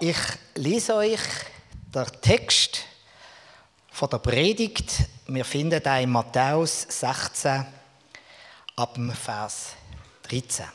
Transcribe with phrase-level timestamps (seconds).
[0.00, 0.16] Ich
[0.54, 1.20] lese euch
[1.92, 2.84] den Text
[3.90, 4.92] von der Predigt.
[5.26, 7.66] Wir finden da in Matthäus 16
[8.76, 9.70] ab dem Vers
[10.22, 10.66] 13.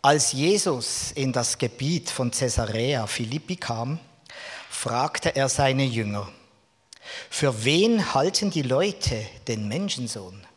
[0.00, 3.98] Als Jesus in das Gebiet von Caesarea Philippi kam,
[4.70, 6.32] fragte er seine Jünger,
[7.28, 10.47] für wen halten die Leute den Menschensohn?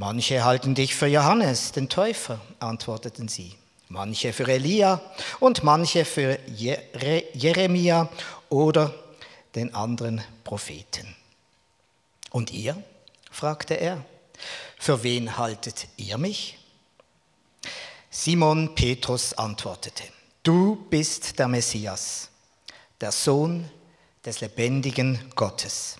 [0.00, 3.54] Manche halten dich für Johannes, den Täufer, antworteten sie.
[3.90, 4.98] Manche für Elia
[5.40, 8.08] und manche für Jeremia
[8.48, 8.94] oder
[9.54, 11.14] den anderen Propheten.
[12.30, 12.82] Und ihr?
[13.30, 14.02] fragte er.
[14.78, 16.56] Für wen haltet ihr mich?
[18.08, 20.04] Simon Petrus antwortete,
[20.42, 22.30] du bist der Messias,
[23.02, 23.68] der Sohn
[24.24, 25.96] des lebendigen Gottes.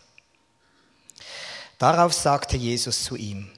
[1.76, 3.50] Darauf sagte Jesus zu ihm,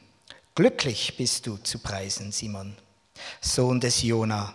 [0.55, 2.77] Glücklich bist du zu preisen, Simon,
[3.41, 4.53] Sohn des Jona,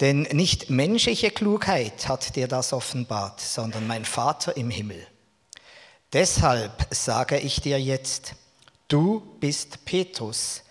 [0.00, 5.06] denn nicht menschliche Klugheit hat dir das offenbart, sondern mein Vater im Himmel.
[6.12, 8.34] Deshalb sage ich dir jetzt,
[8.88, 10.64] du bist Petrus,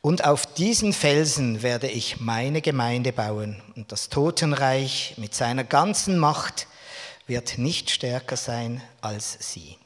[0.00, 6.18] und auf diesen Felsen werde ich meine Gemeinde bauen, und das Totenreich mit seiner ganzen
[6.18, 6.68] Macht
[7.26, 9.76] wird nicht stärker sein als sie.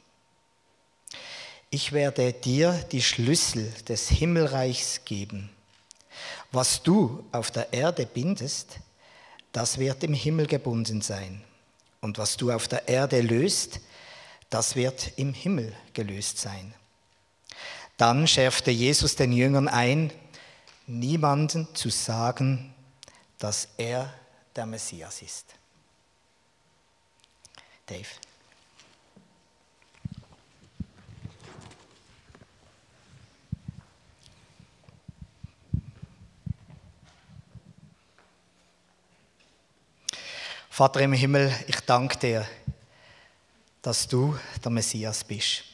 [1.71, 5.49] Ich werde dir die Schlüssel des Himmelreichs geben.
[6.51, 8.79] Was du auf der Erde bindest,
[9.51, 11.43] das wird im Himmel gebunden sein.
[12.01, 13.81] Und was du auf der Erde löst,
[14.49, 16.73] das wird im Himmel gelöst sein.
[17.97, 20.11] Dann schärfte Jesus den Jüngern ein,
[20.87, 22.73] niemanden zu sagen,
[23.37, 24.11] dass er
[24.55, 25.45] der Messias ist.
[27.85, 28.07] Dave.
[40.79, 42.47] Vater im Himmel, ich danke dir,
[43.81, 45.65] dass du der Messias bist.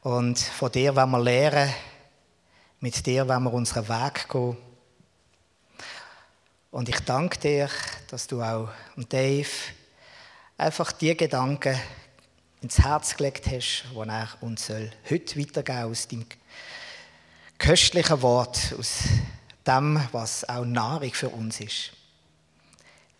[0.00, 1.70] Und von dir wollen wir lernen,
[2.80, 4.56] mit dir wollen wir unseren Weg gehen.
[6.70, 7.68] Und ich danke dir,
[8.08, 8.70] dass du auch
[9.10, 9.50] Dave
[10.56, 11.78] einfach die Gedanken
[12.62, 16.24] ins Herz gelegt hast, die er uns soll heute weitergeben aus dem
[17.58, 19.00] köstlichen Wort, aus
[19.66, 21.92] dem, was auch Nahrung für uns ist.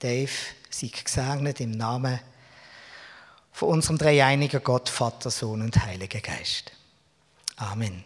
[0.04, 0.30] Dave,
[0.68, 2.20] sei gesegnet im Namen
[3.52, 6.72] von unserem dreieinigen Gott, Vater, Sohn und Heiliger Geist.
[7.56, 8.04] Amen.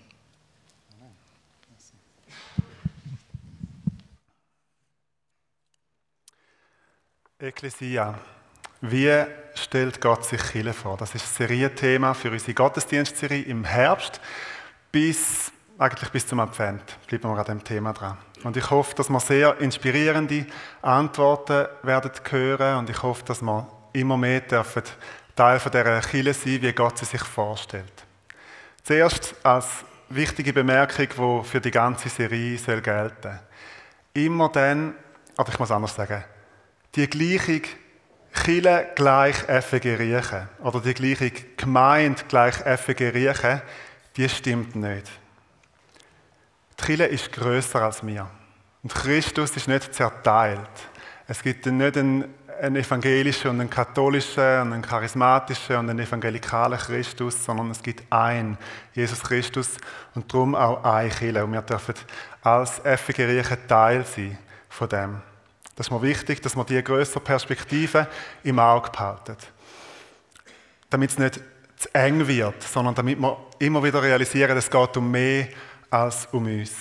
[7.41, 8.17] Ekklesia.
[8.81, 9.25] Wie
[9.57, 10.97] stellt Gott sich Kirche vor?
[10.97, 14.21] Das ist das Serienthema für unsere Gottesdienstserie im Herbst
[14.93, 18.19] bis eigentlich bis zum Advent bleiben wir an dem Thema dran.
[18.44, 20.47] Und ich hoffe, dass wir sehr inspirierende
[20.82, 24.82] Antworten werden hören und ich hoffe, dass wir immer mehr dürfen
[25.34, 27.93] Teil von dieser Kirche sein, wie Gott sie sich vorstellt.
[28.82, 33.38] Zuerst als wichtige Bemerkung, die für die ganze Serie soll gelten.
[34.15, 34.94] Immer dann,
[35.37, 36.25] oder ich muss anders sagen,
[36.94, 37.62] die Gleichung
[38.44, 43.62] Chile gleich FG Riechen oder die gleiche Gemeinde gleich FG Riechen,
[44.16, 45.09] die stimmt nicht.
[46.81, 48.28] Die Kirche ist grösser als wir.
[48.83, 50.61] Und Christus ist nicht zerteilt.
[51.27, 52.25] Es gibt nicht einen,
[52.61, 58.11] einen evangelischen und einen katholischen und einen charismatischen und einen evangelikalen Christus, sondern es gibt
[58.12, 58.56] einen,
[58.94, 59.77] Jesus Christus,
[60.15, 61.44] und darum auch eine Kirche.
[61.44, 61.94] Und wir dürfen
[62.43, 64.38] als FG Teil sein
[64.69, 65.21] von dem.
[65.75, 68.08] Das ist mir wichtig, dass man diese größere Perspektive
[68.43, 69.37] im Auge behalten.
[70.91, 71.41] Damit es nicht
[71.76, 75.47] zu eng wird, sondern damit wir immer wieder realisieren, es geht um mehr
[75.90, 76.73] als um uns.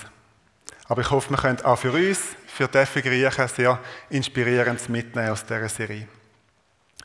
[0.88, 5.30] Aber ich hoffe, wir können auch für uns, für die FG Griechen, sehr inspirierendes mitnehmen
[5.30, 6.08] aus dieser Serie.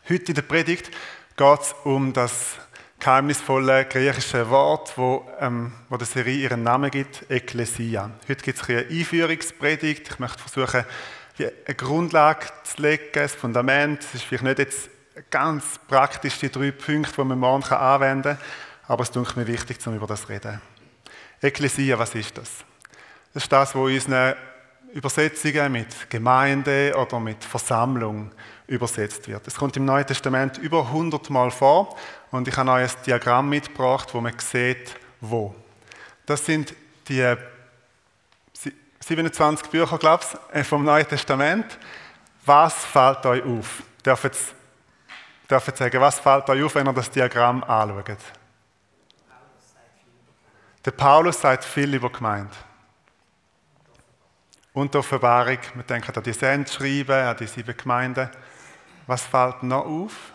[0.08, 0.90] Heute in der Predigt
[1.36, 2.56] geht es um das
[2.98, 8.10] geheimnisvolle griechische Wort, wo, ähm, wo der Serie ihren Namen gibt, Ekklesia.
[8.28, 10.08] Heute gibt es eine Einführungspredigt.
[10.08, 10.84] Ich möchte versuchen,
[11.38, 14.02] eine Grundlage zu legen, ein Fundament.
[14.02, 14.90] Es ist vielleicht nicht jetzt
[15.30, 18.38] ganz praktisch die drei Punkte, die man morgen anwenden kann,
[18.86, 20.60] aber es ist mir wichtig, um über das zu reden.
[21.42, 22.50] Ekklesia, was ist das?
[23.34, 24.34] Das ist das, was in unseren
[24.92, 28.30] Übersetzungen mit Gemeinde oder mit Versammlung
[28.66, 29.46] übersetzt wird.
[29.46, 31.96] Es kommt im Neuen Testament über 100 Mal vor
[32.30, 35.54] und ich habe euch ein Diagramm mitgebracht, wo man sieht, wo.
[36.26, 36.74] Das sind
[37.08, 37.34] die
[39.00, 41.78] 27 Bücher, glaube ich, äh, vom Neuen Testament.
[42.46, 43.82] Was fällt euch auf?
[44.04, 44.24] Dürft
[45.68, 48.18] ihr sagen, was fällt euch auf, wenn ihr das Diagramm anschaut?
[50.84, 52.56] Der Paulus sagt viel über Gemeinde.
[54.72, 55.58] und die Offenbarung.
[55.74, 58.30] Wir denken an die Sendschreiben, an die sieben Gemeinden.
[59.06, 60.32] Was fällt noch auf?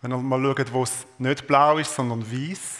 [0.00, 2.78] Wenn wir mal schauen, wo es nicht blau ist, sondern weiß.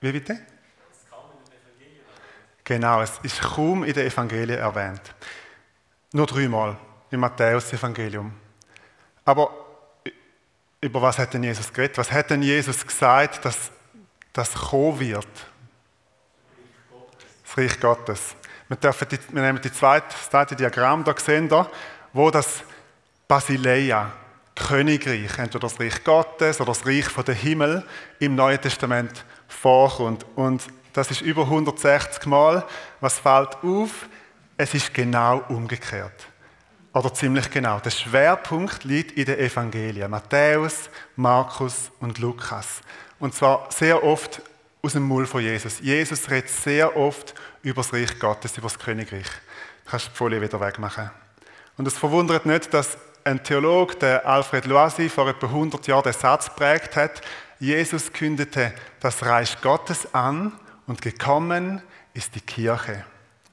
[0.00, 0.40] Wie bitte?
[2.64, 5.14] Genau, es ist kaum in den Evangelien erwähnt.
[6.12, 6.76] Nur dreimal
[7.10, 8.34] im Matthäus-Evangelium.
[9.24, 9.65] Aber
[10.80, 11.98] über was hat denn Jesus geredet?
[11.98, 13.70] Was hat denn Jesus gesagt, dass
[14.32, 15.26] das kommen wird?
[17.44, 18.36] Das Reich Gottes.
[18.68, 21.70] Wir, die, wir nehmen die zweite, das zweite Diagramm, da sehen wir,
[22.12, 22.62] wo das
[23.28, 24.12] Basileia,
[24.54, 27.84] Königreich, entweder das Reich Gottes oder das Reich von der Himmel
[28.18, 30.24] im Neuen Testament vorkommt.
[30.34, 32.64] Und das ist über 160 Mal.
[33.00, 34.08] Was fällt auf?
[34.56, 36.26] Es ist genau umgekehrt.
[36.96, 37.78] Oder ziemlich genau.
[37.78, 40.10] Der Schwerpunkt liegt in den Evangelien.
[40.10, 42.80] Matthäus, Markus und Lukas.
[43.18, 44.40] Und zwar sehr oft
[44.80, 45.80] aus dem Mund von Jesus.
[45.80, 49.26] Jesus redet sehr oft über das Reich Gottes, über das Königreich.
[49.84, 51.10] Du kannst die Folie wieder wegmachen.
[51.76, 56.14] Und es verwundert nicht, dass ein Theologe, der Alfred Loisy, vor etwa 100 Jahren den
[56.14, 57.20] Satz prägt hat,
[57.58, 60.50] Jesus kündete das Reich Gottes an
[60.86, 61.82] und gekommen
[62.14, 63.04] ist die Kirche.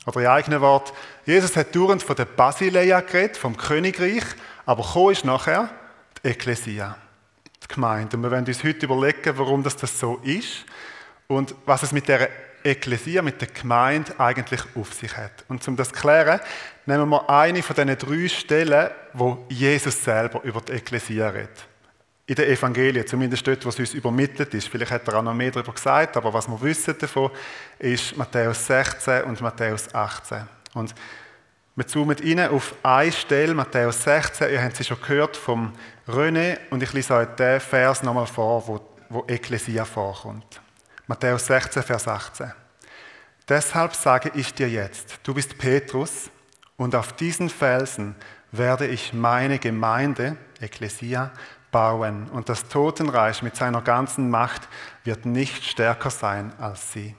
[0.06, 0.94] Oder in eigenen Wort,
[1.26, 4.24] Jesus hat dauernd von der Basileia geredet, vom Königreich,
[4.66, 5.70] aber gekommen ist nachher
[6.24, 6.98] die Ekklesia,
[7.64, 8.18] die Gemeinde.
[8.18, 10.66] Und wir werden uns heute überlegen, warum das, das so ist
[11.28, 12.30] und was es mit der
[12.64, 15.46] Ekklesia, mit der Gemeinde eigentlich auf sich hat.
[15.48, 16.40] Und um das zu klären,
[16.86, 21.68] nehmen wir eine von diesen drei Stellen, wo Jesus selber über die Ekklesia redet
[22.34, 24.68] in den Evangelien, zumindest dort, was uns übermittelt ist.
[24.68, 27.30] Vielleicht hat er auch noch mehr darüber gesagt, aber was wir wissen davon,
[27.78, 30.48] ist Matthäus 16 und Matthäus 18.
[30.74, 30.96] Und
[31.76, 35.74] wir zoomen rein auf eine Stelle, Matthäus 16, ihr habt sie schon gehört vom
[36.08, 40.60] René, und ich lese euch den Vers nochmal vor, wo, wo Ekklesia vorkommt.
[41.06, 42.52] Matthäus 16, Vers 18.
[43.48, 46.32] Deshalb sage ich dir jetzt, du bist Petrus,
[46.78, 48.16] und auf diesen Felsen
[48.52, 51.32] werde ich meine Gemeinde, Ekklesia,
[51.74, 54.70] bauen und das Totenreich mit seiner ganzen Macht
[55.04, 57.18] wird nicht stärker sein als sie.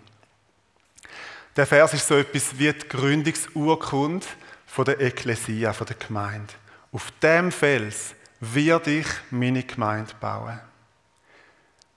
[1.57, 4.27] Der Vers ist so etwas wie die Gründungsurkunde
[4.65, 6.55] von der Ekklesia, von der Gemeinde.
[6.91, 10.59] Auf dem Fels werde ich meine Gemeinde bauen.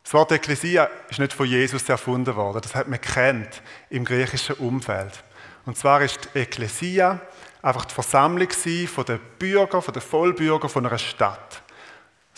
[0.04, 2.62] Das Wort Ekklesia ist nicht von Jesus erfunden worden.
[2.62, 5.24] Das hat man kennt im griechischen Umfeld.
[5.66, 7.20] Und zwar ist die Ekklesia
[7.62, 11.62] einfach die Versammlung von den Bürgern, von den Vollbürgern von einer Stadt.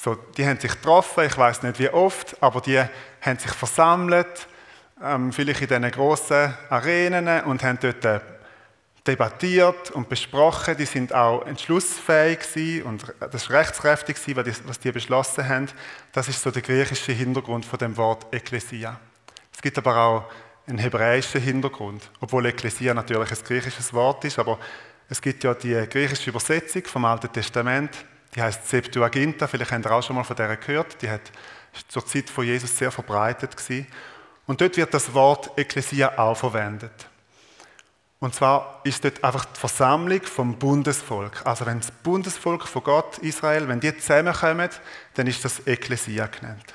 [0.02, 4.48] So, die haben sich getroffen, ich weiß nicht wie oft, aber die haben sich versammelt,
[5.04, 8.22] ähm, vielleicht in diesen grossen Arenen und haben dort äh,
[9.06, 10.78] debattiert und besprochen.
[10.78, 12.40] Die sind auch entschlussfähig
[12.86, 15.68] und das war rechtskräftig gewesen, was die beschlossen haben.
[16.14, 18.98] Das ist so der griechische Hintergrund von dem Wort Ekklesia.
[19.54, 20.24] Es gibt aber auch
[20.66, 24.60] einen hebräischen Hintergrund, obwohl Ekklesia natürlich ein griechisches Wort ist, aber
[25.10, 28.06] es gibt ja die griechische Übersetzung vom Alten Testament
[28.36, 31.02] die heißt Septuaginta, vielleicht habt ihr auch schon mal von der gehört.
[31.02, 31.22] Die hat
[31.88, 33.88] zur Zeit von Jesus sehr verbreitet gewesen.
[34.46, 37.10] Und dort wird das Wort Ekklesia auch verwendet.
[38.20, 41.46] Und zwar ist dort einfach die Versammlung vom Bundesvolk.
[41.46, 44.70] Also wenn das Bundesvolk von Gott, Israel, wenn die zusammenkommen,
[45.14, 46.74] dann ist das Ekklesia genannt.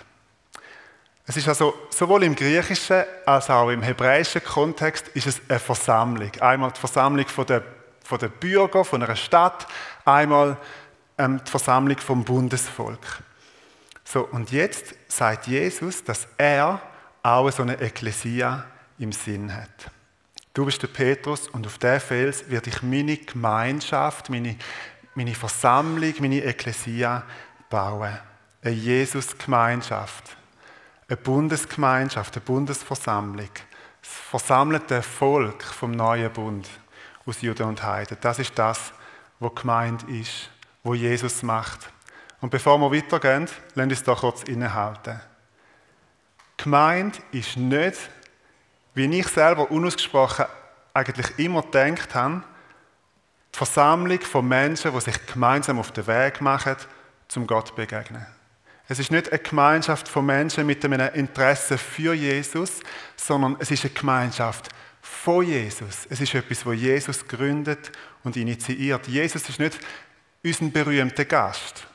[1.26, 6.30] Es ist also sowohl im griechischen als auch im hebräischen Kontext ist es eine Versammlung.
[6.40, 7.62] Einmal die Versammlung von der,
[8.02, 9.66] von der Bürger von einer Stadt,
[10.04, 10.58] einmal
[11.18, 13.23] ähm, die Versammlung vom Bundesvolk.
[14.04, 16.80] So, und jetzt sagt Jesus, dass er
[17.23, 18.66] auch so eine Ekklesia
[18.99, 19.90] im Sinn hat.
[20.52, 24.56] Du bist der Petrus und auf der Fels werde ich meine Gemeinschaft, meine,
[25.14, 27.25] meine Versammlung, meine Ekklesia
[27.71, 28.18] bauen.
[28.62, 30.37] Eine Jesus-Gemeinschaft,
[31.09, 33.50] eine Bundesgemeinschaft, eine Bundesversammlung,
[34.00, 36.68] das versammelte Volk vom neuen Bund
[37.26, 38.16] aus Juden und Heiden.
[38.21, 38.92] Das ist das,
[39.40, 40.50] was gemeint ist
[40.84, 41.90] wo Jesus macht.
[42.40, 45.20] Und bevor wir weitergehen, lasst uns da kurz innehalten.
[46.56, 47.98] Gemeint ist nicht,
[48.94, 50.44] wie ich selber unausgesprochen
[50.92, 52.42] eigentlich immer gedacht habe,
[53.52, 56.76] die Versammlung von Menschen, die sich gemeinsam auf den Weg machen,
[57.28, 58.26] zum Gott zu begegnen.
[58.88, 62.80] Es ist nicht eine Gemeinschaft von Menschen mit einem Interesse für Jesus,
[63.16, 64.68] sondern es ist eine Gemeinschaft
[65.00, 66.06] von Jesus.
[66.10, 67.92] Es ist etwas, wo Jesus gründet
[68.24, 69.06] und initiiert.
[69.06, 69.78] Jesus ist nicht
[70.44, 71.86] unseren berühmten Gast.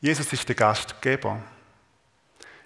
[0.00, 1.42] Jesus ist der Gastgeber.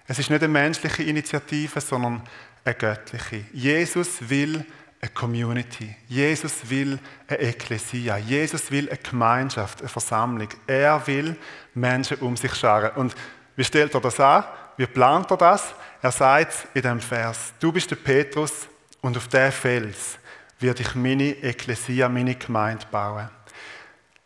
[0.07, 2.21] Es ist nicht eine menschliche Initiative, sondern
[2.63, 3.45] eine göttliche.
[3.51, 4.65] Jesus will
[5.01, 5.95] eine Community.
[6.07, 8.17] Jesus will eine Ekklesia.
[8.17, 10.49] Jesus will eine Gemeinschaft, eine Versammlung.
[10.67, 11.35] Er will
[11.73, 12.91] Menschen um sich scharen.
[12.95, 13.15] Und
[13.55, 14.45] wie stellt er das an?
[14.77, 15.73] Wie plant er das?
[16.01, 18.67] Er sagt in dem Vers, du bist der Petrus
[19.01, 20.17] und auf diesen Fels
[20.59, 23.29] werde ich meine Ekklesia, meine Gemeinde bauen.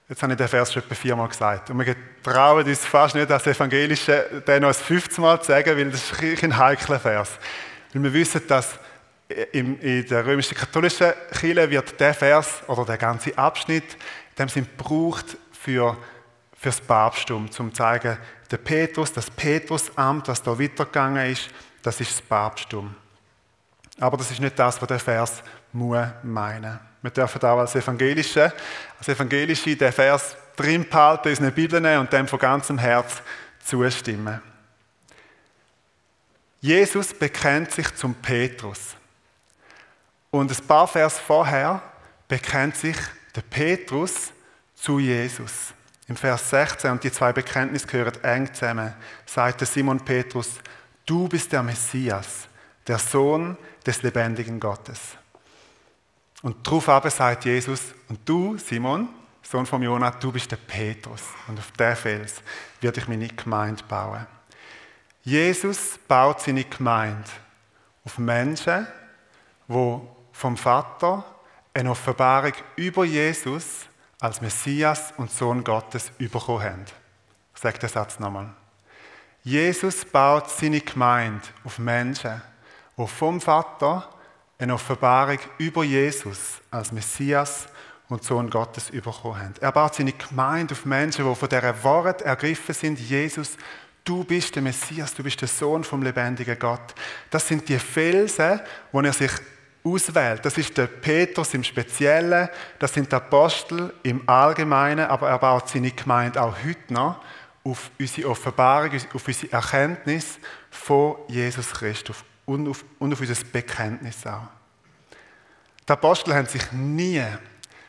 [0.09, 1.69] Jetzt habe ich den Vers schon etwa viermal gesagt.
[1.69, 5.77] Und wir trauen uns fast nicht, das Evangelische den noch ein fünftes Mal zu sagen,
[5.77, 7.31] weil das ist ein heikler Vers.
[7.93, 8.79] Weil wir wissen, dass
[9.51, 13.97] in der römisch-katholischen Kirche wird der Vers oder der ganze Abschnitt
[14.37, 15.97] dem Sinn gebraucht für,
[16.63, 18.17] das Papsttum, um zu zeigen,
[18.49, 21.49] der Petrus, das Petrusamt, was da weitergegangen ist,
[21.83, 22.95] das ist das Papsttum.
[23.99, 26.79] Aber das ist nicht das, was der Vers muss meinen.
[27.07, 28.51] Wir dürfen auch als Evangelische,
[28.97, 33.21] als Evangelische den Vers drin behalten, in unsere Bibel nehmen und dem von ganzem Herz
[33.63, 34.41] zustimmen.
[36.59, 38.97] Jesus bekennt sich zum Petrus.
[40.31, 41.81] Und ein paar Vers vorher
[42.27, 42.97] bekennt sich
[43.33, 44.33] der Petrus
[44.75, 45.73] zu Jesus.
[46.09, 48.93] Im Vers 16, und die zwei Bekenntnisse gehören eng zusammen,
[49.25, 50.55] sagt Simon Petrus,
[51.05, 52.49] du bist der Messias,
[52.85, 55.16] der Sohn des lebendigen Gottes.
[56.41, 59.09] Und darauf aber sagt Jesus, und du, Simon,
[59.41, 61.23] Sohn von Jonah, du bist der Petrus.
[61.47, 62.41] Und auf der Fels
[62.81, 64.27] werde ich meine Gemeinde bauen.
[65.23, 67.29] Jesus baut seine Gemeinde
[68.05, 68.87] auf Menschen,
[69.67, 69.99] die
[70.31, 71.25] vom Vater
[71.73, 73.87] eine Offenbarung über Jesus
[74.19, 76.85] als Messias und Sohn Gottes bekommen haben.
[77.53, 78.49] Ich sage den Satz nochmal.
[79.43, 82.41] Jesus baut seine Gemeinde auf Menschen,
[82.97, 84.09] die vom Vater
[84.59, 87.67] eine Offenbarung über Jesus als Messias
[88.09, 89.53] und Sohn Gottes bekommen haben.
[89.59, 93.57] Er baut seine Gemeinde auf Menschen, die von dieser Wort ergriffen sind, Jesus,
[94.03, 96.95] du bist der Messias, du bist der Sohn vom lebendigen Gott.
[97.29, 98.61] Das sind die Felsen,
[98.91, 99.31] wo er sich
[99.83, 100.43] auswählt.
[100.43, 102.49] Das ist der Petrus im Speziellen,
[102.79, 107.21] das sind die Apostel im Allgemeinen, aber er baut seine Gemeinde auch heute noch
[107.63, 110.39] auf unsere Offenbarung, auf unsere Erkenntnis
[110.71, 114.47] von Jesus Christus und auf, und auf unser Bekenntnis auch.
[115.87, 117.23] Die Apostel haben sich nie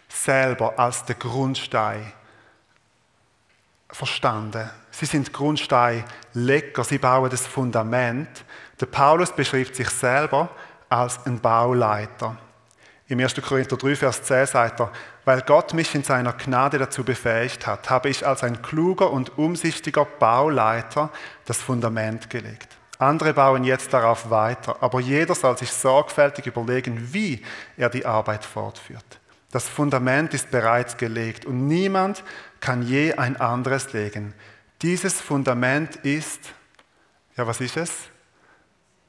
[0.09, 2.13] selber als der Grundstein
[3.89, 4.69] verstanden.
[4.91, 8.45] Sie sind Grundsteinleger, sie bauen das Fundament.
[8.81, 10.51] Der Paulus beschreibt sich selber
[10.89, 12.37] als ein Bauleiter.
[13.07, 13.35] Im 1.
[13.37, 14.93] Korinther 3, Vers 10 sagt er,
[15.25, 19.39] weil Gott mich in seiner Gnade dazu befähigt hat, habe ich als ein kluger und
[19.39, 21.11] umsichtiger Bauleiter
[21.47, 22.78] das Fundament gelegt.
[22.99, 27.43] Andere bauen jetzt darauf weiter, aber jeder soll sich sorgfältig überlegen, wie
[27.77, 29.21] er die Arbeit fortführt.
[29.51, 32.25] Das Fundament ist bereits gelegt und niemand
[32.61, 34.35] kann je ein anderes legen.
[34.83, 36.41] Dieses Fundament ist,
[37.37, 37.93] ja was ist es?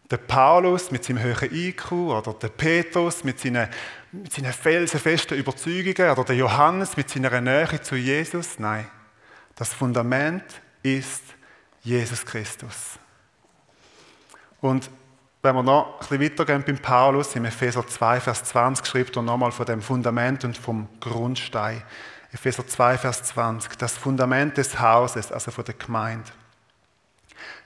[0.10, 3.68] Der Paulus mit seinem höheren IQ oder der Petrus mit seinen,
[4.12, 8.58] mit seinen felsenfesten Überzeugungen oder der Johannes mit seiner Nähe zu Jesus.
[8.60, 8.88] Nein,
[9.56, 10.44] das Fundament
[10.82, 11.24] ist
[11.82, 12.98] Jesus Christus.
[14.62, 14.90] Und
[15.42, 19.22] wenn wir noch ein bisschen weitergehen beim Paulus, im Epheser 2, Vers 20 schreibt er
[19.22, 21.82] nochmal von dem Fundament und vom Grundstein.
[22.32, 26.30] Epheser 2, Vers 20, das Fundament des Hauses, also von der Gemeinde,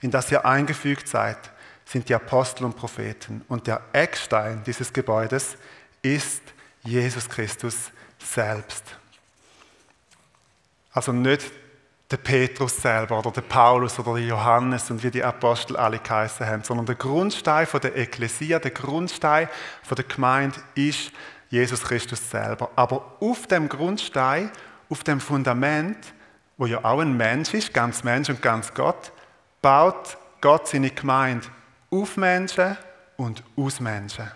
[0.02, 1.38] in das ihr eingefügt seid,
[1.86, 3.44] sind die Apostel und Propheten.
[3.50, 5.58] Und der Eckstein dieses Gebäudes
[6.02, 6.42] ist
[6.84, 8.84] Jesus Christus selbst.
[10.94, 11.52] Also nicht
[12.14, 16.46] der Petrus selber oder der Paulus oder der Johannes und wie die Apostel alle geheißen
[16.46, 19.50] haben, sondern der Grundstein von der Ekklesia, der Grundstein
[19.82, 21.12] von der Gemeinde ist
[21.50, 22.70] Jesus Christus selber.
[22.76, 24.52] Aber auf dem Grundstein,
[24.90, 26.14] auf dem Fundament,
[26.56, 29.12] wo ja auch ein Mensch ist, ganz Mensch und ganz Gott,
[29.64, 31.48] baut Gott seine Gemeinde
[31.90, 32.78] auf Menschen
[33.18, 34.30] und aus Menschen.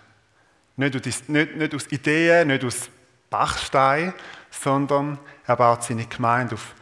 [0.78, 2.90] Nicht, nicht, nicht aus Ideen, nicht aus
[3.30, 4.16] Bachstein,
[4.50, 6.74] sondern er baut seine Gemeinde auf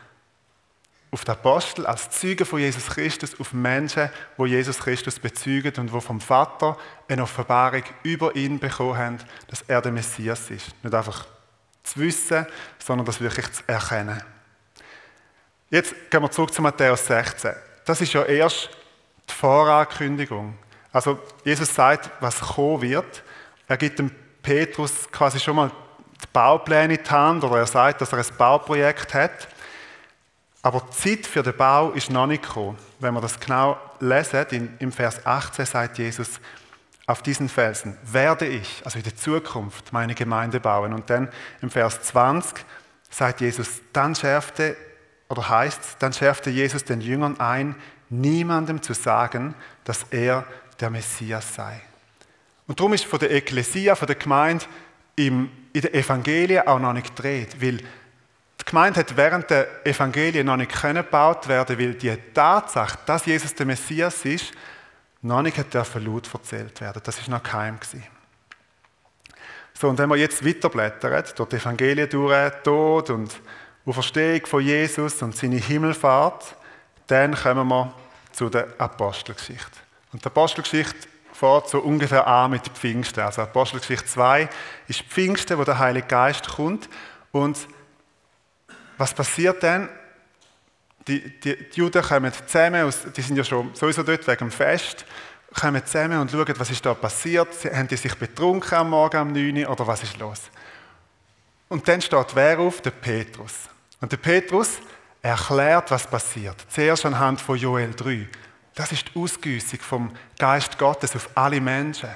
[1.15, 5.93] auf die Apostel als Zeugen von Jesus Christus, auf Menschen, wo Jesus Christus bezeugen und
[5.93, 9.17] wo vom Vater eine Offenbarung über ihn bekommen haben,
[9.47, 10.75] dass er der Messias ist.
[10.83, 11.25] Nicht einfach
[11.83, 12.45] zu wissen,
[12.79, 14.21] sondern das wirklich zu erkennen.
[15.69, 17.53] Jetzt gehen wir zurück zu Matthäus 16.
[17.85, 18.69] Das ist ja erst
[19.29, 20.57] die Vorankündigung.
[20.91, 23.23] Also Jesus sagt, was kommen wird.
[23.69, 25.71] Er gibt dem Petrus quasi schon mal
[26.21, 29.47] die Baupläne in die Hand oder er sagt, dass er ein Bauprojekt hat.
[30.65, 32.75] Aber die Zeit für den Bau ist noch nicht gekommen.
[32.99, 36.39] Wenn wir das genau lesen, im Vers 18 sagt Jesus,
[37.05, 40.93] auf diesen Felsen werde ich, also in der Zukunft, meine Gemeinde bauen.
[40.93, 41.29] Und dann
[41.61, 42.65] im Vers 20
[43.11, 44.75] sagt Jesus, dann schärfte,
[45.29, 47.75] oder heißt dann schärfte Jesus den Jüngern ein,
[48.09, 49.53] niemandem zu sagen,
[49.83, 50.45] dass er
[50.79, 51.79] der Messias sei.
[52.65, 54.65] Und darum ist von der Ekklesia, von der Gemeinde
[55.15, 57.81] im, in den Evangelien auch noch nicht gedreht, weil
[58.65, 63.53] die Gemeinde hat während der Evangelien noch nicht gebaut werden, weil die Tatsache, dass Jesus
[63.53, 64.53] der Messias ist,
[65.21, 67.01] noch nicht hat laut erzählt werden.
[67.03, 68.03] Das ist noch geheim gewesen.
[69.73, 73.35] So, und wenn wir jetzt weiterblättern, durch die Evangelien durch, Tod und
[73.85, 76.55] Auferstehung von Jesus und seine Himmelfahrt,
[77.07, 77.93] dann kommen wir
[78.31, 79.79] zu der Apostelgeschichte.
[80.11, 83.19] Und die Apostelgeschichte fährt so ungefähr an mit Pfingsten.
[83.19, 84.49] Also Apostelgeschichte 2
[84.87, 86.89] ist Pfingsten, wo der Heilige Geist kommt.
[87.31, 87.67] Und
[88.97, 89.89] was passiert dann?
[91.07, 95.05] Die, die, die Juden kommen zusammen, die sind ja schon sowieso dort wegen dem Fest,
[95.53, 97.47] kommen zusammen und schauen, was ist da passiert.
[97.65, 100.41] Haben die sich betrunken am Morgen um 9 Uhr oder was ist los?
[101.69, 102.81] Und dann steht wer auf?
[102.81, 103.53] Der Petrus.
[104.01, 104.79] Und der Petrus
[105.21, 106.55] erklärt, was passiert.
[106.69, 108.27] Zuerst anhand von Joel 3.
[108.75, 112.09] Das ist die Ausgüssung vom Geist Gottes auf alle Menschen.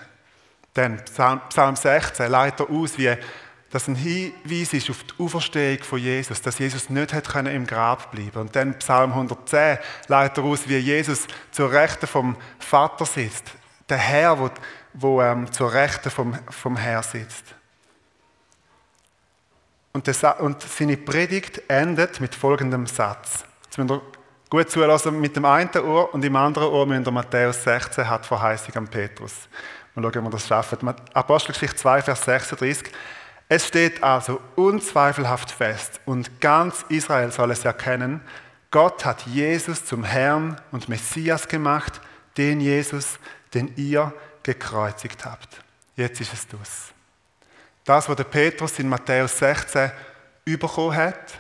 [0.74, 3.16] Dann Psalm 16 leitet aus, wie
[3.72, 8.12] das ein Hinweis ist auf die Auferstehung von Jesus, dass Jesus nicht hat im Grab
[8.12, 13.52] bleiben Und dann Psalm 110 leitet aus, wie Jesus zur Rechten vom Vater sitzt.
[13.88, 14.50] Der Herr, wo,
[14.94, 17.44] wo ähm, zur Rechten vom, vom Herr sitzt.
[19.94, 23.44] Und, das, und seine Predigt endet mit folgendem Satz.
[23.66, 24.02] Jetzt müsst ihr
[24.50, 25.20] gut zulassen.
[25.20, 28.88] Mit dem einen Ohr und im anderen Ohr müsst ihr Matthäus 16 hat Verheißung an
[28.88, 29.48] Petrus.
[29.94, 30.94] Mal schauen, ob wir das schaffen.
[31.14, 32.92] Apostelgeschichte 2, Vers 36.
[33.52, 38.22] Es steht also unzweifelhaft fest und ganz Israel soll es erkennen,
[38.70, 42.00] Gott hat Jesus zum Herrn und Messias gemacht,
[42.38, 43.18] den Jesus,
[43.56, 44.14] den ihr
[44.44, 45.64] gekreuzigt habt.
[45.96, 46.94] Jetzt ist es das.
[47.84, 49.92] Das, was der Petrus in Matthäus 16
[50.46, 51.40] bekommen hat,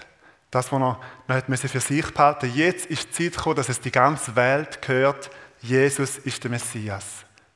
[0.50, 0.82] das, was
[1.28, 4.82] er noch für sich behalten jetzt ist die Zeit gekommen, dass es die ganze Welt
[4.82, 5.30] gehört,
[5.62, 7.06] Jesus ist der Messias.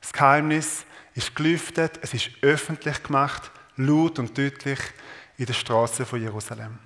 [0.00, 4.78] Das Geheimnis ist gelüftet, es ist öffentlich gemacht laut und deutlich
[5.36, 6.78] in den Straßen von Jerusalem.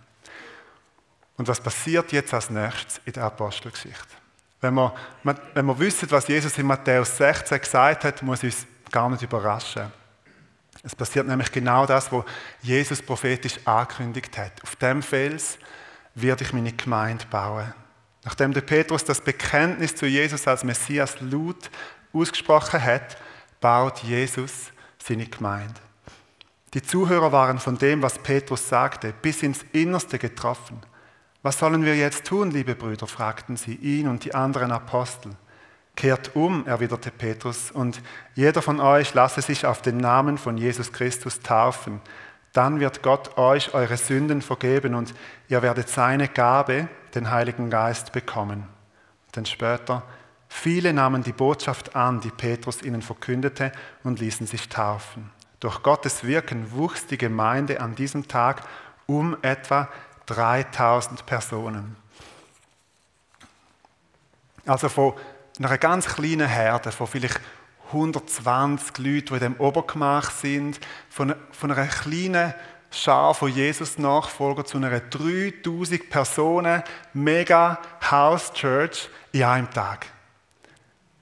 [1.37, 4.17] Und was passiert jetzt als nächstes in der Apostelgeschichte?
[4.61, 9.09] Wenn wir, wenn wir wissen, was Jesus in Matthäus 16 gesagt hat, muss uns gar
[9.09, 9.93] nicht überraschen.
[10.83, 12.25] Es passiert nämlich genau das, was
[12.63, 14.63] Jesus prophetisch angekündigt hat.
[14.63, 15.59] Auf dem Fels
[16.15, 17.73] werde ich meine Gemeinde bauen.
[18.25, 21.71] Nachdem der Petrus das Bekenntnis zu Jesus als Messias laut
[22.13, 23.17] ausgesprochen hat,
[23.61, 24.73] baut Jesus
[25.03, 25.81] seine Gemeinde.
[26.75, 30.81] Die Zuhörer waren von dem, was Petrus sagte, bis ins Innerste getroffen.
[31.43, 33.07] Was sollen wir jetzt tun, liebe Brüder?
[33.07, 35.33] fragten sie ihn und die anderen Apostel.
[35.97, 38.03] Kehrt um, erwiderte Petrus, und
[38.35, 42.01] jeder von euch lasse sich auf den Namen von Jesus Christus taufen.
[42.53, 45.15] Dann wird Gott euch eure Sünden vergeben und
[45.49, 48.69] ihr werdet seine Gabe, den Heiligen Geist, bekommen.
[49.35, 50.03] Denn später,
[50.49, 53.73] viele nahmen die Botschaft an, die Petrus ihnen verkündete,
[54.05, 55.31] und ließen sich taufen.
[55.61, 58.63] Durch Gottes Wirken wuchs die Gemeinde an diesem Tag
[59.07, 59.89] um etwa
[60.27, 61.97] 3000 Personen.
[64.67, 65.15] Also von
[65.59, 67.41] einer ganz kleinen Herde, von vielleicht
[67.89, 72.55] 120 Leuten, die in dem Obergemach sind, von, einer kleinen
[72.91, 76.83] Schar von Jesus Nachfolger zu einer 3000 Personen
[77.15, 77.79] mega
[78.11, 80.07] House Church in einem Tag.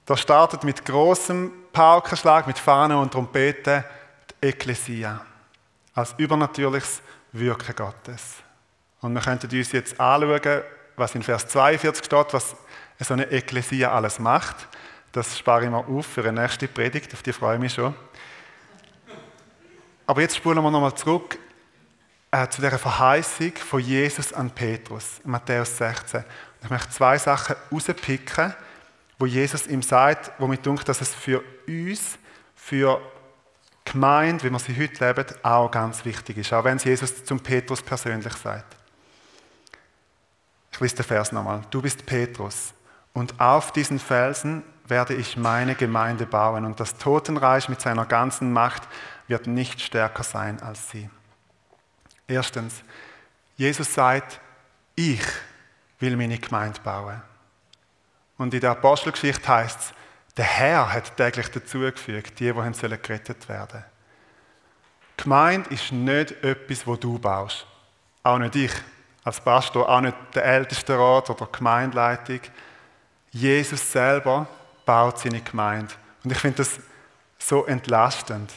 [0.05, 3.83] Das startet mit großem Paukenschlag, mit Fahnen und Trompeten
[4.41, 5.25] Ekklesia,
[5.93, 8.35] als übernatürliches Wirken Gottes.
[9.01, 10.63] Und wir könnten uns jetzt anschauen,
[10.95, 12.55] was in Vers 42 steht, was
[12.99, 14.67] so eine Ekklesia alles macht.
[15.11, 17.93] Das spare ich mir auf für eine nächste Predigt, auf die freue ich mich schon.
[20.05, 21.37] Aber jetzt spulen wir nochmal zurück
[22.31, 26.23] äh, zu der Verheißung von Jesus an Petrus, Matthäus 16.
[26.63, 28.53] Ich möchte zwei Sachen rauspicken,
[29.19, 32.17] wo Jesus ihm sagt, womit dunkt, dass es für uns,
[32.55, 33.01] für
[33.91, 36.53] Gemeinde, wie wir sie heute leben, auch ganz wichtig ist.
[36.53, 38.75] Auch wenn es Jesus zum Petrus persönlich sagt.
[40.71, 41.61] Ich lese den Vers nochmal.
[41.69, 42.73] Du bist Petrus
[43.13, 48.53] und auf diesen Felsen werde ich meine Gemeinde bauen und das Totenreich mit seiner ganzen
[48.53, 48.83] Macht
[49.27, 51.09] wird nicht stärker sein als sie.
[52.27, 52.83] Erstens,
[53.55, 54.39] Jesus sagt,
[54.95, 55.21] ich
[55.99, 57.21] will meine Gemeinde bauen.
[58.37, 59.93] Und in der Apostelgeschichte heißt es,
[60.37, 63.83] der Herr hat täglich dazugefügt, die, die gerettet werden sollen.
[65.17, 67.65] Gemeinde ist nicht etwas, wo du baust.
[68.21, 68.71] Auch nicht ich
[69.23, 72.39] als Pastor, auch nicht der Ältestenrat oder die Gemeindeleitung.
[73.31, 74.47] Jesus selber
[74.85, 75.93] baut seine Gemeinde.
[76.23, 76.79] Und ich finde das
[77.39, 78.51] so entlastend.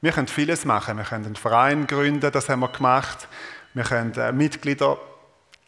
[0.00, 0.96] Wir können vieles machen.
[0.96, 3.26] Wir können einen Verein gründen, das haben wir gemacht.
[3.74, 4.98] Wir können äh, Mitglieder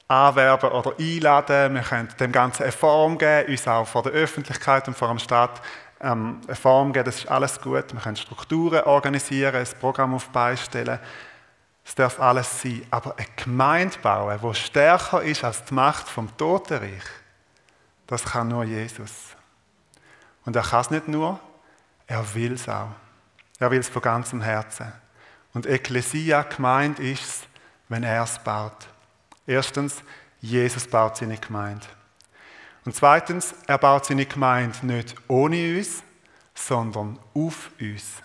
[0.09, 1.75] anwerben oder einladen.
[1.75, 5.19] Wir können dem Ganzen eine Form geben, uns auch vor der Öffentlichkeit und vor dem
[5.19, 5.61] Staat
[6.01, 7.05] ähm, eine Form geben.
[7.05, 7.93] Das ist alles gut.
[7.93, 10.99] Wir können Strukturen organisieren, ein Programm auf beistellen.
[11.85, 12.83] Es darf alles sein.
[12.91, 17.05] Aber eine Gemeinde bauen, die stärker ist als die Macht vom Totenreich,
[18.07, 19.37] das kann nur Jesus.
[20.45, 21.39] Und er kann es nicht nur,
[22.07, 22.89] er will es auch.
[23.59, 24.91] Er will es von ganzem Herzen.
[25.53, 27.43] Und Ekklesia gemeint ist es,
[27.89, 28.89] wenn er es baut.
[29.49, 30.05] Erstens,
[30.43, 31.87] Jesus baut seine Gemeinde.
[32.85, 36.03] Und zweitens, er baut seine Gemeinde nicht ohne uns,
[36.55, 38.23] sondern auf uns.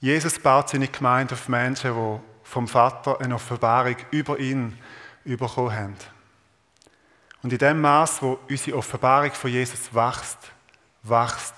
[0.00, 4.78] Jesus baut seine Gemeinde auf Menschen, die vom Vater eine Offenbarung über ihn
[5.24, 5.96] bekommen haben.
[7.42, 10.38] Und in dem Maß, wo unsere Offenbarung von Jesus wächst,
[11.02, 11.54] wächst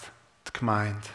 [0.49, 1.09] die Gemeinde.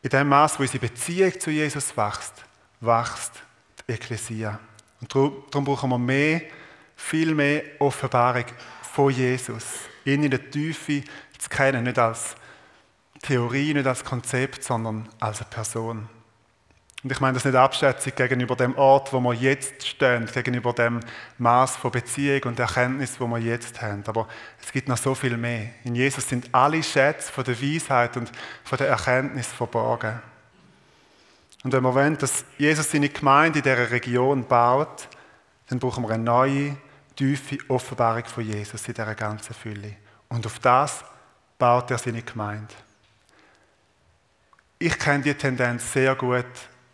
[0.00, 2.32] In dem Maß, wo unsere Beziehung zu Jesus wächst,
[2.80, 3.42] wächst
[3.86, 4.58] die Ekklesia.
[5.00, 6.42] Und darum brauchen wir mehr,
[6.96, 8.46] viel mehr Offenbarung
[8.82, 9.64] von Jesus.
[10.04, 11.02] Ihn in der Tiefe
[11.38, 12.34] zu kennen, nicht als
[13.22, 16.08] Theorie, nicht als Konzept, sondern als eine Person.
[17.04, 20.98] Und ich meine das nicht Abschätzung gegenüber dem Ort, wo wir jetzt stehen, gegenüber dem
[21.38, 24.02] Maß von Beziehung und Erkenntnis, wo wir jetzt haben.
[24.08, 24.26] Aber
[24.60, 25.70] es gibt noch so viel mehr.
[25.84, 28.32] In Jesus sind alle Schätze von der Weisheit und
[28.64, 30.20] von der Erkenntnis verborgen.
[31.64, 35.08] Und wenn wir wollen, dass Jesus seine Gemeinde in dieser Region baut,
[35.68, 36.76] dann brauchen wir eine neue,
[37.16, 39.96] tiefe Offenbarung von Jesus in dieser ganzen Fülle.
[40.28, 41.04] Und auf das
[41.58, 42.74] baut er seine Gemeinde.
[44.78, 46.46] Ich kenne die Tendenz sehr gut,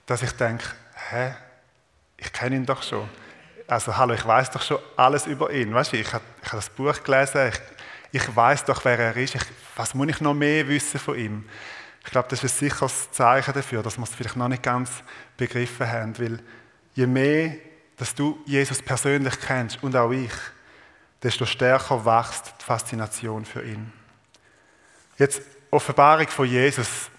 [0.07, 0.65] dass ich denke,
[1.11, 1.35] hä,
[2.17, 3.09] ich kenne ihn doch schon.
[3.67, 5.75] Also hallo, ich weiß doch schon alles über ihn.
[5.75, 7.61] Weißt du, ich habe hab das Buch gelesen, ich,
[8.23, 9.35] ich weiß doch, wer er ist.
[9.35, 9.43] Ich,
[9.77, 11.45] was muss ich noch mehr wissen von ihm?
[12.05, 14.91] Ich glaube, das ist ein sicheres Zeichen dafür, dass wir es vielleicht noch nicht ganz
[15.37, 16.19] begriffen haben.
[16.19, 16.41] Weil
[16.95, 17.57] je mehr,
[17.97, 20.33] dass du Jesus persönlich kennst und auch ich,
[21.23, 23.93] desto stärker wächst die Faszination für ihn.
[25.19, 27.11] Jetzt Offenbarung von Jesus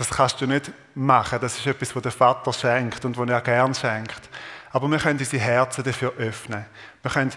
[0.00, 1.38] das kannst du nicht machen.
[1.42, 4.30] Das ist etwas, was der Vater schenkt und was er gern schenkt.
[4.70, 6.64] Aber wir können unsere Herzen dafür öffnen.
[7.02, 7.32] Wir können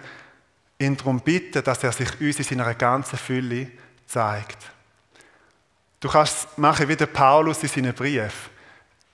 [0.80, 3.69] ihn darum bitten, dass er sich uns in seiner ganzen Fülle
[4.06, 4.60] zeigt.
[6.03, 8.49] Du kannst es machen wie der Paulus in seinen Brief.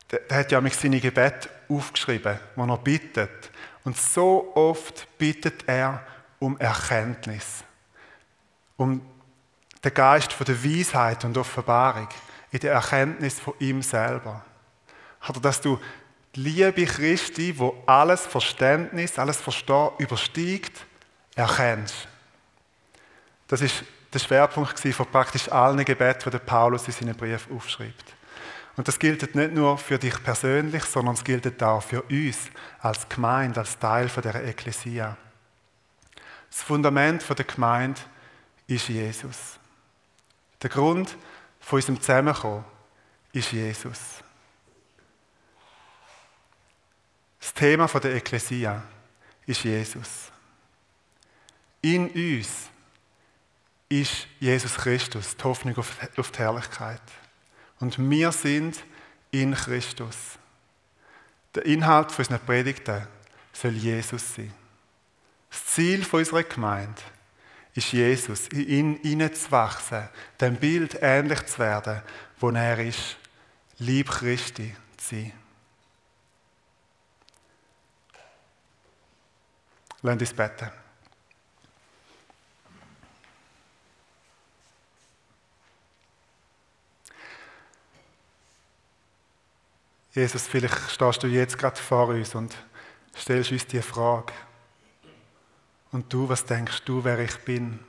[0.10, 3.52] Der, der hat ja mit seine Gebet aufgeschrieben, wo er bittet.
[3.84, 6.04] Und so oft bittet er
[6.40, 7.64] um Erkenntnis,
[8.76, 9.06] um
[9.84, 12.08] den Geist von der Weisheit und Offenbarung
[12.50, 14.44] in der Erkenntnis von ihm selber.
[15.30, 15.80] Oder dass du
[16.34, 20.88] die Liebe Christi, wo alles Verständnis, alles Verstehen übersteigt,
[21.36, 22.08] erkennst.
[23.48, 28.16] Das ist der Schwerpunkt von praktisch allen Gebeten, die Paulus in seinen Brief aufschreibt.
[28.76, 32.38] Und das gilt nicht nur für dich persönlich, sondern es gilt auch für uns
[32.80, 35.18] als Gemeinde, als Teil von der Ekklesia.
[36.50, 38.00] Das Fundament der Gemeinde
[38.68, 39.60] ist Jesus.
[40.62, 41.18] Der Grund,
[41.60, 42.66] von unserem Zusammenkommen
[43.34, 44.00] ist Jesus.
[47.40, 48.82] Das Thema der Ekklesia
[49.46, 50.32] ist Jesus.
[51.82, 52.70] In uns
[53.90, 57.02] ist Jesus Christus, die Hoffnung auf die Herrlichkeit.
[57.80, 58.80] Und wir sind
[59.32, 60.16] in Christus.
[61.56, 63.08] Der Inhalt unserer Predigten
[63.52, 64.54] soll Jesus sein.
[65.50, 67.02] Das Ziel unserer Gemeinde
[67.74, 72.02] ist Jesus, in ihn hineinzuwachsen, dem Bild ähnlich zu werden,
[72.40, 73.18] wo er ist,
[73.80, 75.34] lieb Christi zu sein.
[80.02, 80.70] Lasst uns beten.
[90.20, 92.54] Jesus, vielleicht stehst du jetzt gerade vor uns und
[93.16, 94.34] stellst uns die Frage.
[95.94, 97.80] Und du, was denkst du, wer ich bin?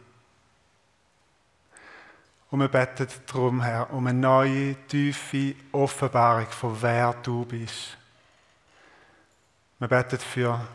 [2.53, 7.99] Und wir beten darum, Herr, um eine neue, tiefe Offenbarung von wer du bist.
[9.81, 10.69] Wir beten für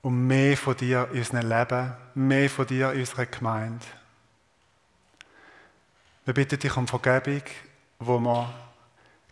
[0.00, 3.84] um mehr von dir in unserem Leben, mehr von dir in unserer Gemeinde.
[6.24, 7.42] Wir bitten dich um Vergebung,
[7.98, 8.65] wo wir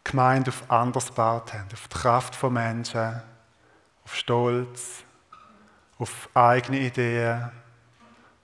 [0.04, 3.22] Gemeinde auf anders gebaut haben, auf die Kraft von Menschen,
[4.04, 5.02] auf Stolz,
[5.98, 7.50] auf eigene Ideen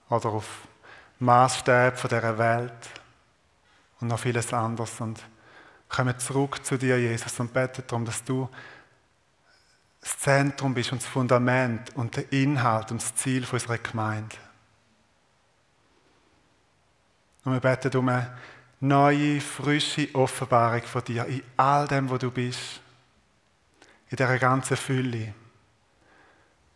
[0.09, 0.47] oder auf
[1.19, 2.89] Maßstäbe von dieser Welt
[3.99, 4.99] und noch vieles anderes.
[4.99, 5.21] Und
[5.87, 8.49] kommen zurück zu dir, Jesus, und beten darum, dass du
[9.99, 14.35] das Zentrum bist und das Fundament und der Inhalt und das Ziel unserer Gemeinde.
[17.43, 18.35] Und wir beten um eine
[18.81, 22.81] neue, frische Offenbarung von dir in all dem, wo du bist,
[24.09, 25.33] in dieser ganzen Fülle.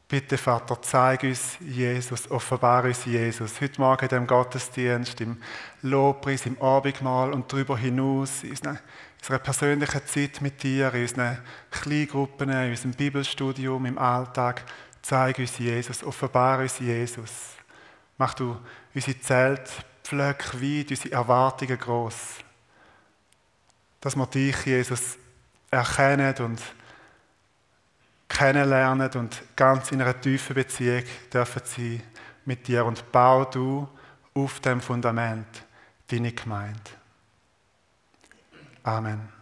[0.07, 3.59] Bitte, Vater, zeig uns Jesus, offenbare uns Jesus.
[3.59, 5.41] Heute Morgen in dem Gottesdienst, im
[5.81, 11.39] Lobpreis, im Abendmahl und darüber hinaus, in unserer persönlichen Zeit mit dir, in unseren
[11.71, 14.63] Kleingruppen, in unserem Bibelstudium, im Alltag.
[15.01, 17.55] Zeig uns Jesus, offenbare uns Jesus.
[18.19, 18.57] Mach du
[18.93, 19.19] unsere
[20.05, 22.15] Zeltpflöcke weit, unsere Erwartungen groß.
[24.01, 25.17] Dass wir dich, Jesus,
[25.71, 26.61] erkennen und
[28.29, 32.01] kennenlernen und ganz in einer tiefen Beziehung dürfen sie
[32.45, 33.87] mit dir und bau du
[34.33, 35.47] auf dem Fundament
[36.07, 36.91] deine Gemeinde.
[38.83, 39.34] Amen.